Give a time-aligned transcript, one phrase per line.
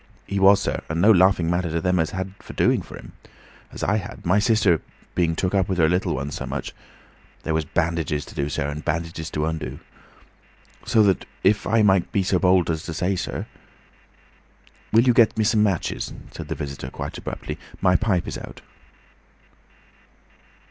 [0.25, 0.81] "He was, sir.
[0.89, 3.11] And no laughing matter to them as had the doing for him,
[3.71, 4.81] as I had—my sister
[5.13, 6.73] being took up with her little ones so much.
[7.43, 9.77] There was bandages to do, sir, and bandages to undo.
[10.87, 13.45] So that if I may make so bold as to say it, sir—"
[14.91, 17.59] "Will you get me some matches?" said the visitor, quite abruptly.
[17.79, 18.61] "My pipe is out."